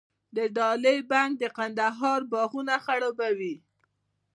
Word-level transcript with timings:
د 0.35 0.37
دهلې 0.57 0.97
بند 1.11 1.33
د 1.41 1.43
کندهار 1.57 2.19
باغونه 2.31 2.75
خړوبوي. 2.85 3.55